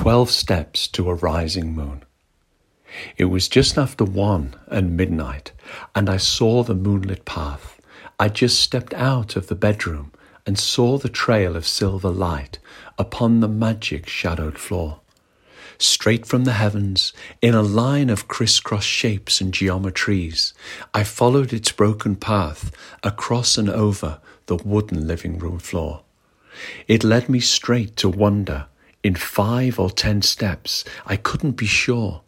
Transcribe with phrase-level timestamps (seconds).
[0.00, 2.04] Twelve Steps to a Rising Moon.
[3.18, 5.52] It was just after one and midnight,
[5.94, 7.78] and I saw the moonlit path.
[8.18, 10.12] I just stepped out of the bedroom
[10.46, 12.58] and saw the trail of silver light
[12.98, 15.00] upon the magic shadowed floor.
[15.76, 17.12] Straight from the heavens,
[17.42, 20.54] in a line of crisscross shapes and geometries,
[20.94, 22.72] I followed its broken path
[23.02, 26.04] across and over the wooden living room floor.
[26.88, 28.64] It led me straight to wonder
[29.02, 30.84] in five or ten steps.
[31.06, 32.22] I couldn't be sure.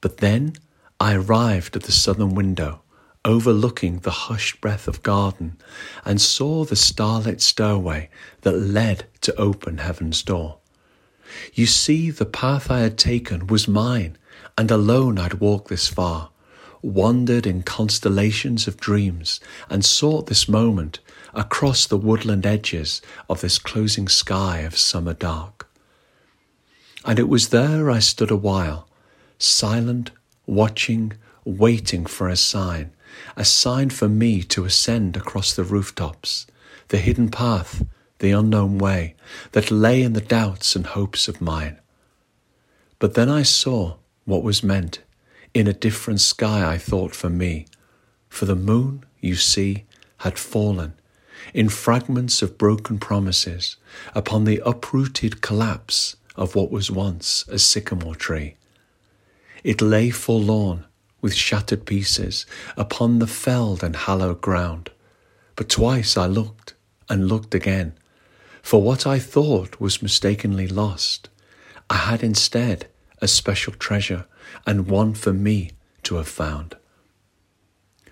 [0.00, 0.54] But then
[1.00, 2.82] I arrived at the southern window,
[3.24, 5.56] overlooking the hushed breath of garden,
[6.04, 8.10] and saw the starlit stairway
[8.42, 10.58] that led to open heaven's door.
[11.52, 14.16] You see, the path I had taken was mine,
[14.56, 16.30] and alone I'd walked this far,
[16.80, 21.00] wandered in constellations of dreams, and sought this moment
[21.34, 25.57] across the woodland edges of this closing sky of summer dark.
[27.08, 28.86] And it was there I stood a while,
[29.38, 30.10] silent,
[30.44, 32.90] watching, waiting for a sign,
[33.34, 36.46] a sign for me to ascend across the rooftops,
[36.88, 37.82] the hidden path,
[38.18, 39.14] the unknown way
[39.52, 41.78] that lay in the doubts and hopes of mine.
[42.98, 43.96] But then I saw
[44.26, 44.98] what was meant
[45.54, 47.68] in a different sky, I thought, for me.
[48.28, 49.86] For the moon, you see,
[50.18, 50.92] had fallen
[51.54, 53.76] in fragments of broken promises
[54.14, 58.54] upon the uprooted collapse of what was once a sycamore tree.
[59.64, 60.84] It lay forlorn
[61.20, 64.90] with shattered pieces upon the felled and hallowed ground.
[65.56, 66.74] But twice I looked
[67.08, 67.94] and looked again,
[68.62, 71.28] for what I thought was mistakenly lost,
[71.90, 72.86] I had instead
[73.20, 74.26] a special treasure
[74.64, 75.72] and one for me
[76.04, 76.76] to have found.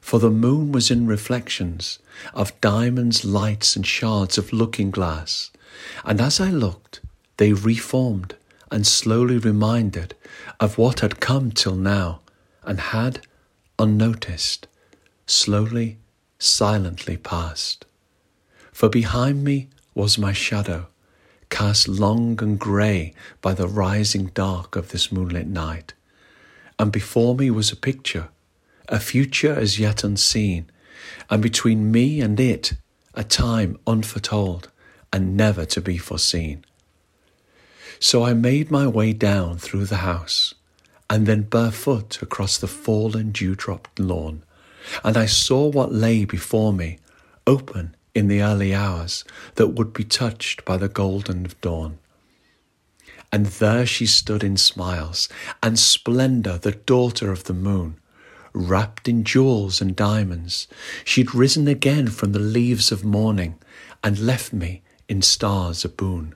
[0.00, 1.98] For the moon was in reflections
[2.34, 5.50] of diamonds, lights, and shards of looking glass,
[6.04, 7.00] and as I looked,
[7.40, 8.34] they reformed
[8.70, 10.14] and slowly reminded
[10.60, 12.20] of what had come till now
[12.64, 13.26] and had,
[13.78, 14.66] unnoticed,
[15.26, 15.96] slowly,
[16.38, 17.86] silently passed.
[18.72, 20.88] For behind me was my shadow,
[21.48, 25.94] cast long and grey by the rising dark of this moonlit night,
[26.78, 28.28] and before me was a picture,
[28.86, 30.70] a future as yet unseen,
[31.30, 32.74] and between me and it
[33.14, 34.68] a time unforetold
[35.10, 36.66] and never to be foreseen.
[38.02, 40.54] So I made my way down through the house,
[41.10, 44.42] and then barefoot across the fallen dewdropped lawn,
[45.04, 46.98] and I saw what lay before me,
[47.46, 49.22] open in the early hours
[49.56, 51.98] that would be touched by the golden of dawn.
[53.30, 55.28] And there she stood in smiles
[55.62, 58.00] and splendour, the daughter of the moon,
[58.54, 60.68] wrapped in jewels and diamonds.
[61.04, 63.58] She'd risen again from the leaves of morning
[64.02, 66.34] and left me in stars a boon.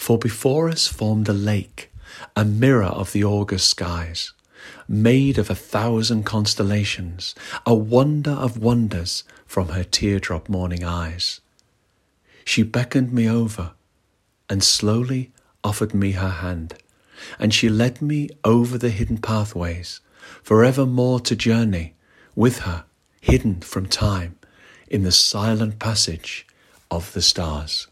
[0.00, 1.92] For before us formed a lake,
[2.34, 4.32] a mirror of the august skies,
[4.88, 7.34] made of a thousand constellations,
[7.66, 11.42] a wonder of wonders from her teardrop morning eyes.
[12.46, 13.72] She beckoned me over
[14.48, 16.76] and slowly offered me her hand,
[17.38, 20.00] and she led me over the hidden pathways,
[20.42, 21.94] forevermore to journey
[22.34, 22.84] with her,
[23.20, 24.38] hidden from time,
[24.88, 26.46] in the silent passage
[26.90, 27.86] of the stars.